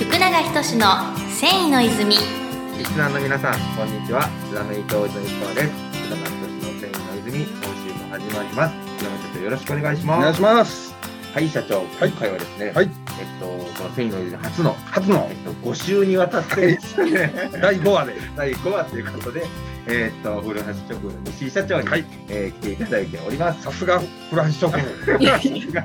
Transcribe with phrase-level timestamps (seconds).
[0.00, 0.86] 福永仁の
[1.28, 4.22] 繊維の泉リスナーの皆さん、こんにちは。
[4.50, 5.68] 貫井教授の石川です。
[5.68, 8.74] 福永仁の繊維の泉、今週も始まります。
[8.96, 10.18] 福永社長、よろしくお願いします。
[10.18, 10.94] お願いします。
[11.34, 18.14] はい、社長、今回はですね、はいえっと、この繊維の泉初の、初のえっと、5週にわたってですね、 第5話で。
[18.34, 19.46] 第5話ということで、
[19.86, 23.64] えっと、古橋直の西井社長に、はいえー来ていただいております。
[23.64, 25.18] さすが古橋職人。
[25.20, 25.84] いやいや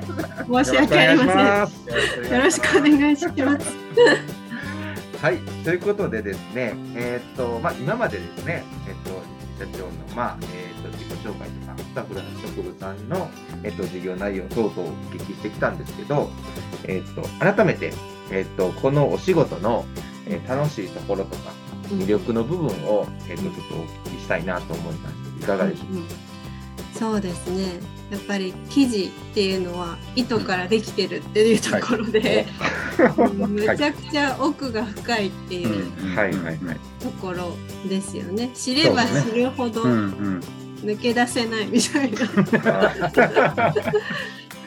[0.64, 2.34] 申し訳ありません。
[2.34, 3.85] よろしくお願いします。
[5.20, 9.22] はい、ということでですね、えーっと、まあ、今までですね、えっと、
[9.58, 13.30] 社長の、まあ、えーっと、自己紹介とか、スタッフの職部さんの、
[13.62, 16.30] えっと、事業内容等々をお聞きしてきたんですけど、
[16.84, 17.92] えーっと、改めて、
[18.30, 19.84] えーっと、このお仕事の、
[20.26, 21.52] えー楽しいところとか、
[21.88, 25.14] 魅力の部分を、えーっと、ちょっとお聞きしたいなと思います。
[25.40, 26.25] いかがでしょううん
[26.98, 27.80] そうですね。
[28.10, 32.46] やっぱり生地っていうのは糸からできてるっていうところで、
[33.18, 35.92] うんめちゃくちゃ奥が深いっていう。
[37.00, 37.56] ところ
[37.88, 38.50] ですよね。
[38.54, 39.82] 知れば知るほど。
[39.82, 42.92] 抜け出せないみたいな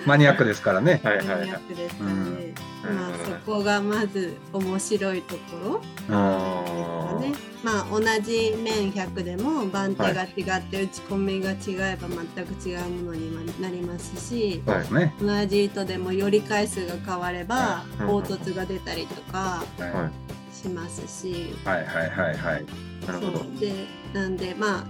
[0.05, 1.01] マニアックですからね。
[1.03, 2.53] はい、はい、マはいニアックですようんね。
[2.83, 5.81] まあそこがまず面白いところ。
[6.09, 15.13] あーね、まあ同じ麺100でも番手が違って打ち込みが違えば全く違うものになりますしね。
[15.21, 19.63] 同じ糸でもより回数が変わればうん凹凸が出たりとか
[20.53, 22.65] しますし、いはいはいはい。
[23.05, 23.59] なるほど。
[23.59, 23.73] で
[24.13, 24.83] なんでまあ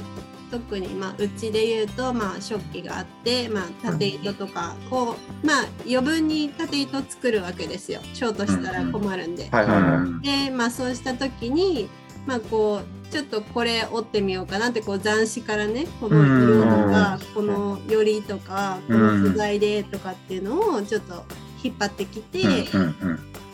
[0.52, 8.02] 特にまあうちで言うとまあ食器があってまあ縦糸とかこうまあ余分に縦糸作るわけですよ。
[8.14, 9.46] ショートしたら困るんで。
[9.46, 11.90] でまあそうした時に
[12.26, 21.26] まあこうちょっとこれ折ってみようかなってこう斬新からねこの色とかこのよりとかこの素材でとかっていうのをちょっと
[21.64, 22.40] 引っ張ってきて、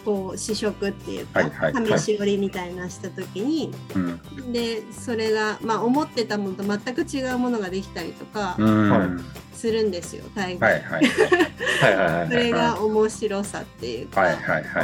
[0.05, 1.99] こう試食っていうか、はいはいはい。
[1.99, 4.53] 試し折りみたいなした時に、うん。
[4.53, 8.55] でそれがまあ思ってたものと全く違うものができたりとか
[9.53, 12.27] するんですよ大概、はいはいはい、 はい、はい。
[12.29, 14.83] それが面白さっていうか、はいはいああ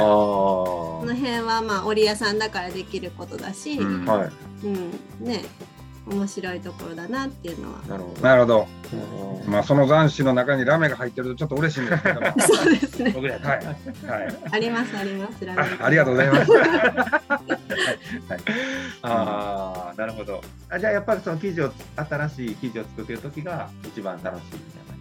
[1.00, 4.04] この辺はまあ織屋さんだからできることだし、うん。
[4.04, 4.30] はい。
[4.64, 4.90] うん、
[5.20, 5.44] ね
[6.06, 8.22] 面白いところだなっていうのはなるほい。
[8.22, 8.68] なるほど。
[9.44, 9.50] ど。
[9.50, 13.76] まあその斬新の中にラメが入ってるとちょっと嬉しいんですけど そうですね僕らはい。
[14.50, 16.52] ありますありますラーメンあありがとうございます。
[16.52, 16.70] はい
[19.02, 20.40] ああ、なるほど。
[20.68, 24.96] あじゃあやっぱりその生地を新しい生地を作ってる時が一番楽しいみたい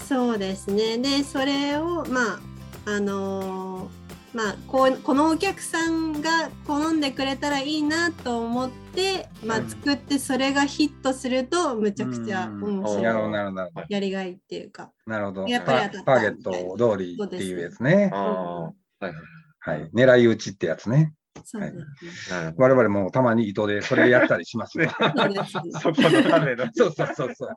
[0.00, 0.04] な。
[0.06, 4.04] そうですねでそれをまああのー
[4.36, 13.86] まあこうこのお客さんが好んでくれたらいいなと思って、まあ、うん作ってそれがヒットするとむちゃくちゃ面なるほど白いなるほどなるほど。
[13.88, 15.46] やりがいっていうかなるほど。
[15.46, 18.16] やっぱり当たったターゲット通りっていうやつねあ。
[18.16, 19.14] あ、はいはい。
[19.58, 19.90] はい。
[19.94, 21.14] 狙い撃ちってやつね。
[21.44, 24.88] そうですね、なるほ我々もたまに糸でそれやったりしますね。
[25.82, 26.68] そこのための。
[26.72, 27.48] そうそうそうそう。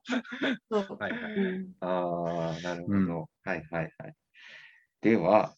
[0.69, 1.33] そうはいはい。
[1.33, 2.97] うんああ、なるほど。
[2.97, 4.15] うんはいはいはい。
[5.01, 5.55] では、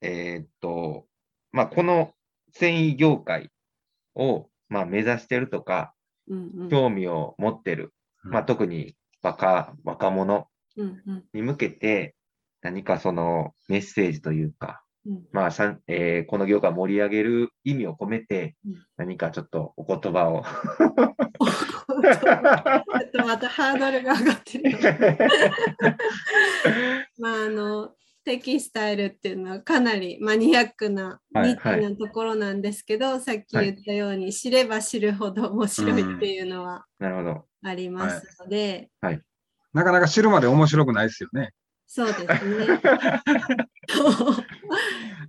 [0.00, 1.06] えーっと、
[1.52, 2.14] まあ、この
[2.52, 3.50] 繊維業界
[4.14, 5.94] を、まあ、目指してるとか、
[6.28, 6.68] うんうん。
[6.68, 10.48] 興味を持ってる、まあ、特に若若者
[11.32, 12.14] に向けて、
[12.60, 15.22] 何かそのメッセージというか、うん。
[15.32, 20.42] まあさんえーこの業界を盛り上げる意味を込めてうん、何かちょっとお言葉を。
[20.42, 22.14] ちょっ
[23.12, 24.70] とまたハードルが上がってる。
[24.70, 24.78] よ。
[27.18, 27.94] まああの
[28.28, 37.46] テキスタイルっていうのはかなりマニアックなはいニッチなところなんですけど、さっき言ったように、知れば知るほど面白いっていうのはなるほど。
[37.64, 38.90] ありますので、
[39.72, 41.54] なかなか知るまで面白くないですよね。
[41.86, 42.28] そうですね。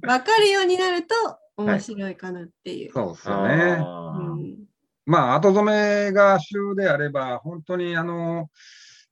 [0.02, 1.16] 分かるようになると
[1.56, 2.92] 面白いかなっていう。
[2.92, 3.78] そうですよね。
[3.80, 4.58] うん
[5.06, 8.50] まあ、後染めが主であれば、本当にあの、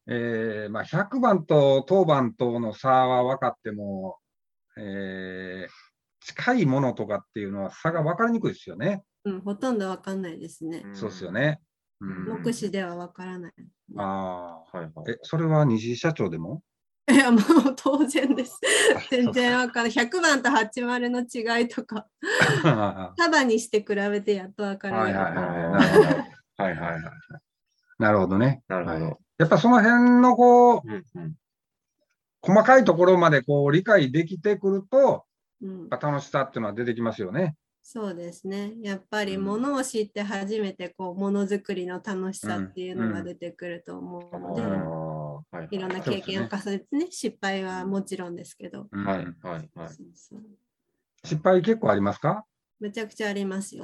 [0.09, 4.18] えーまあ、100番と当番との差は分かっても、
[4.78, 5.72] えー
[6.19, 9.03] 近いものとかっていうのは差が分かりにくいですよね。
[9.23, 10.84] うん、ほとんど分かんないですね。
[10.93, 11.31] そうですよ。
[11.31, 11.61] ね。
[12.02, 13.53] うんうん目視では分からない。
[13.96, 15.03] あはいはいあ。
[15.11, 16.61] え、それは西井社長でも？
[17.09, 17.41] いやもう
[17.78, 18.59] 当然です。
[19.09, 19.91] 全然わかんない。
[19.91, 22.05] 100番と80の違いとか、
[22.64, 27.03] は 束にして比べてやっとわかるようにはいはいあなるほどーはいはいはい。
[27.99, 28.64] なるほどね。
[28.67, 29.05] なるほど。
[29.05, 31.34] はいやっぱその辺のこう、うんうん
[32.39, 35.25] 細かいところまでこう理解できてくると、
[35.61, 37.55] うん、楽しさっていうのは出てきますよね。
[37.81, 38.73] そうですね。
[38.81, 48.87] やっぱりうんものを知って初めてこうものづくりの楽しさっていうのが出てくると思うので、あーはいはいいろんな経験を重ねてね、失敗はもちろんですけど。
[48.91, 49.63] うんはいはいはい。
[49.73, 50.41] そうそう
[51.25, 52.45] 失敗結構ありますか？
[52.79, 53.84] むちゃくちゃありますよ。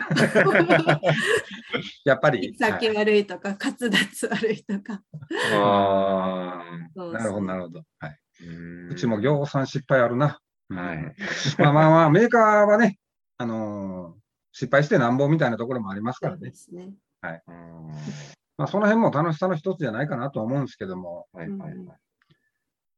[2.06, 2.56] やっぱり。
[2.58, 5.02] 先悪いとか、滑脱悪いとか。
[5.54, 6.64] あ
[6.96, 7.84] そうなるほど、なるほど。
[8.00, 10.40] はい、ーうちも行産失敗あるな。
[10.70, 11.16] はい。
[11.58, 13.00] まあまあまあ、メーカーはね、
[13.38, 14.24] あのー
[14.56, 16.56] 失敗してなんぼみたいなところもありますからねそうで。
[16.56, 16.94] すね。
[17.24, 17.88] うん
[18.56, 21.76] まあ、その辺も楽しさの一つじゃないかなとは思うんですけども、はいはいはい。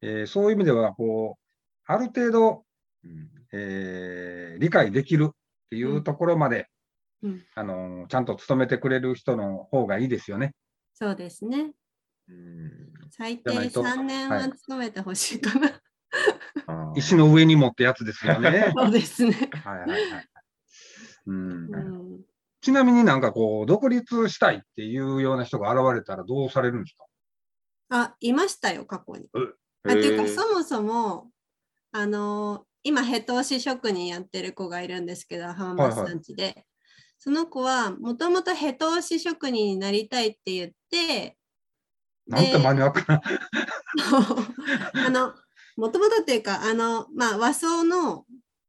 [0.01, 1.41] えーそういう意味では、こう、
[1.85, 2.65] ある程度、
[3.05, 5.31] うんえー理解できる
[5.65, 6.67] っていうところまで、
[7.23, 10.53] うんあのーちゃんと勤めてくれる人の方がいいですよね。
[10.93, 11.73] そうですね。
[12.27, 15.67] うん最低じゃないと3年ははい勤めてほしいかな。
[16.67, 18.73] あー石の上にもってやつですよね。
[18.77, 19.31] そうですね。
[19.63, 20.29] はいはいはい。
[21.27, 21.77] うんう
[22.19, 22.25] ん、
[22.61, 27.05] ちなみになんかこう、独立したいっていうような人が現れたらどうされるんですか？
[27.89, 29.27] あ、いましたよ、過去に。
[29.87, 31.31] あていうか、そもそも、
[31.91, 36.67] あの今、ヘト押し職人やってる子がいるんですけど、浜松さんちで。
[37.17, 41.35] その子は、もともとヘト押し職人になりたいって言って、
[42.27, 43.19] なんてマニアックな。
[45.07, 45.33] あの、
[45.77, 48.27] もともとっていうか、あの、まあ、和装の、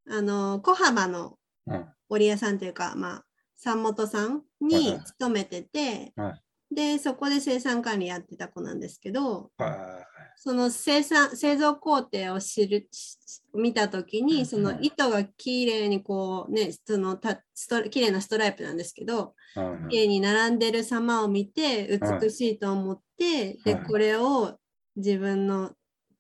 [0.09, 1.87] あの、小浜のうん。
[2.09, 3.25] 織屋さんというか、まあ、
[3.55, 5.05] 三本さんはいにはい。
[5.05, 6.31] 勤めてて、は
[6.71, 6.75] い。
[6.75, 9.96] で、そこで生産管理やってた子なんですけど、は
[10.37, 13.19] その生産、製造工程を知る、し
[13.55, 19.89] 見たときうんに、その糸がきれいにこうね、そのたストきれいなストライプなんですけど、いはい。
[19.89, 23.85] きれいに並んでる様を見て美しいと思って、で、はい。
[23.85, 24.59] これを
[24.95, 25.73] 自分の、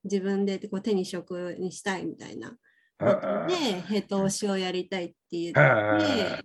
[0.05, 2.57] 自分でこう手に職にしたいみたいな
[2.99, 6.43] ことで、ヘト押しをやりたいって言って、は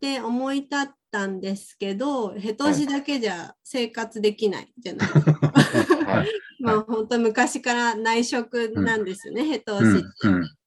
[0.00, 5.48] で、思い立ったんですけど、ヘト押しだけじゃ生活できないじゃないですか。
[6.06, 10.28] はい まあ本当昔から内職なんですよね、ヘトうん押しって。
[10.28, 10.58] うん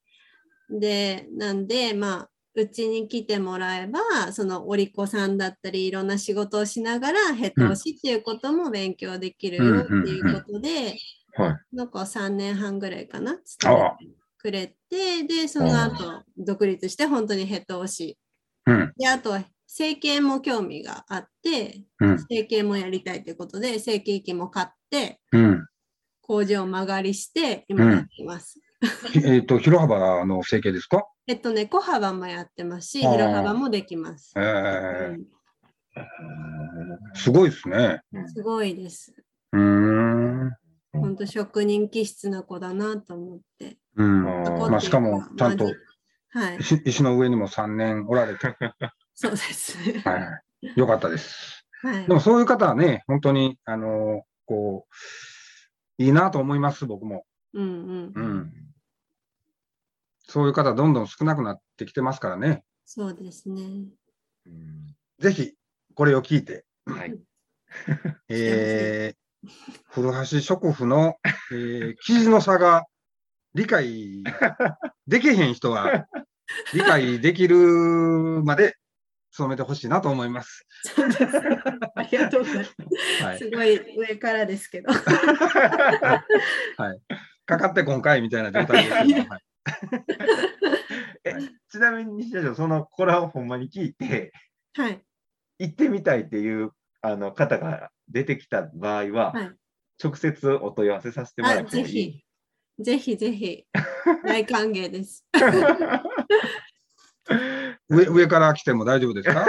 [0.72, 10.98] で、なんで、まあ、うちに来てもらえば、そのおり子さんだったり、いろんな仕事をしながら、ヘト押しっていうことも勉強できるよっていうことで、
[11.34, 11.76] はい。
[11.76, 13.96] なんか3年半ぐらいかな、あ勤めて
[14.38, 18.18] くれて、で、その後、独立して、本当にヘト押し。
[18.66, 18.94] うん。
[18.98, 22.20] で、あとは、整形も興味があって、うん。
[22.20, 25.66] 整形もやりたいということで、整形機も買って、うん。
[26.22, 28.60] 工場間借りして、今やってます。
[29.26, 31.06] えっと、広幅の整形ですか？
[31.28, 34.34] えっとね、小幅もやってますし、広幅もできます。
[34.36, 34.44] えう
[35.14, 35.26] えん
[37.14, 38.02] すごいですね。
[38.34, 39.14] すごいです。
[39.52, 40.52] うーん。
[40.94, 43.78] 本当職人気質な子だなと思って。
[43.96, 44.24] うん。
[44.24, 45.66] まあ、しかも、ちゃんと
[46.34, 48.56] はい、石石の上にも3年おられて、は
[49.14, 50.02] そうですね。
[50.62, 50.80] い。
[50.80, 51.66] よかったです。
[51.82, 54.94] はいでもそういう方はね、本当に、あの、こう、
[56.02, 57.26] いいなと思います、僕も。
[57.54, 58.22] うんうんう。
[58.22, 58.54] ん。
[60.28, 62.64] そういう方、どんどん少なくなってきてますからね。
[62.86, 63.62] そうですね。
[64.46, 65.54] うんぜひ、
[65.94, 67.16] これを聞いて、はい。
[68.28, 69.50] えー、
[69.88, 71.16] 古橋食府の、
[71.52, 72.86] えー、生地の差が
[73.54, 74.24] 理解
[75.06, 76.08] できへん人は、
[76.74, 77.58] 理解できる
[78.44, 78.78] まで
[79.38, 80.66] 努めてほしいなと思います。
[80.96, 81.24] そうです。
[81.96, 82.76] ありがとうございます。
[83.24, 83.40] はい。
[83.40, 84.92] すごい上からですけど。
[84.94, 85.04] か
[87.46, 89.42] かって今回みたいな状態ですけど、はい、
[91.26, 91.36] え
[91.70, 94.32] ちなみに西田長、そのこれをほんまに聞いて、
[94.76, 95.02] はい。
[95.60, 99.52] 行ってみたいっていうあの方が出てきた場合は、はい
[100.04, 101.88] 直接お問い合わせさせてもらってもいい？
[101.94, 102.24] ひ、
[102.80, 103.68] ぜひぜひ、
[104.26, 105.24] 大歓迎です。
[107.90, 109.46] 上上から来ても大丈夫ですか？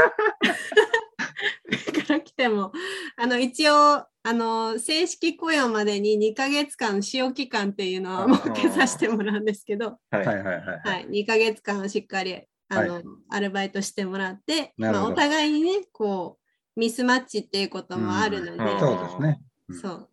[1.71, 2.73] 上から来ても、
[3.17, 10.65] あの一応あの、正式雇用までに2ヶ月間、使用期間っていうのを設けさせてもらうんですけど、はいはいはいはい。
[10.85, 16.39] はい、2ヶ月間しっかりあの、はアルバイトしてもらって、まあ、なるほどお互いにね、こ
[16.77, 19.41] う、ミスマッチっていうこともあるので、うんそうですね。
[19.69, 20.09] うんそう。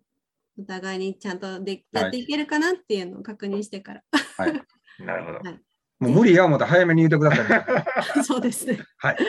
[0.59, 4.03] お互いにちゃんとでやっていけるかなっていうのを確認してから。
[4.38, 4.53] はい。
[4.99, 5.39] なるほど。
[6.00, 7.86] もう無理や思ったら早めに言ってくださ
[8.18, 8.24] い。
[8.24, 8.79] そうですね。
[8.98, 9.18] はい。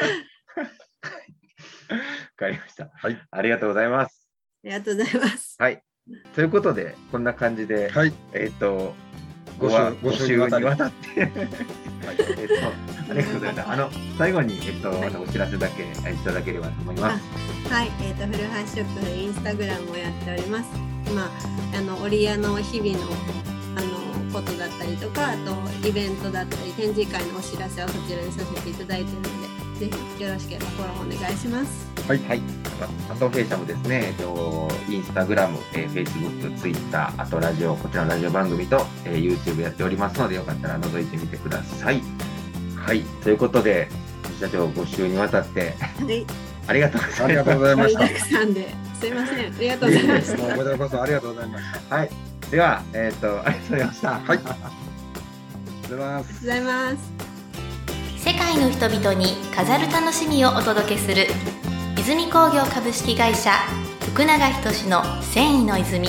[1.91, 1.97] わ
[2.37, 2.91] かりました。
[2.95, 3.21] はい。
[3.31, 4.29] ありがとうございます。
[4.65, 5.57] ありがとうございます。
[5.59, 5.83] はい。
[6.35, 8.13] ということで、こんな感じで、はい。
[8.33, 8.95] えっ、と、
[9.59, 11.35] ご週ごご週に週にわたって、 えっと、
[13.11, 13.73] ありがとうございました。
[13.73, 17.25] あの、最後に、えっと、またお知らせだけえいただければと思います。
[17.69, 18.45] はい、えっ、と、古橋
[18.85, 20.71] 食インスタグラムをやっております。
[21.15, 23.13] まあ、あの、折屋の日々の、
[23.77, 25.40] あの、ことだったりとか、あと、
[25.91, 29.23] イベントだったり、展示会のお知らせをそちらにさせていただいているの
[29.79, 31.91] で、ぜひよろしければフォローお願いします。
[32.07, 32.19] はい。
[32.19, 32.43] はい。
[33.11, 42.01] あと弊社もですね、えっと、インスタグラム、えー、Facebook、Twitter、あとラジオ、こちらのラジオ番組と、えー YouTube やっておりますので、よかったら覗いてみてください。
[42.77, 43.89] はい、ということで、
[44.39, 46.27] 社長5週にわたってはい、
[46.69, 47.25] ありがとうございました。
[47.25, 50.57] ありがとうございましたくさんで、すいません、ありがとうございました。
[50.57, 51.97] こちらこそありがとうございました。
[51.97, 52.11] はい、
[52.49, 54.21] では、えっ、と、ありがとうございました。
[54.21, 54.90] はい。
[55.95, 56.31] ありがとうございます。
[56.31, 57.21] ありがとうございます。
[58.21, 61.27] 世界の人々に飾る楽しみをお届けする
[61.99, 63.53] 泉工業株式会社
[64.13, 66.09] 福永仁の繊維の泉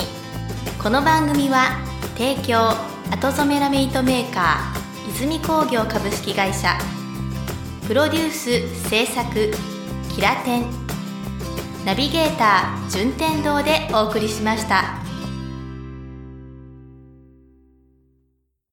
[0.82, 1.78] この番組は
[2.18, 2.68] 提供
[3.10, 6.76] 後染めラメイトメーカー泉工業株式会社
[7.88, 9.50] プロデュース制作
[10.14, 10.66] キラテン
[11.86, 15.01] ナビゲーター順天堂でお送りしました。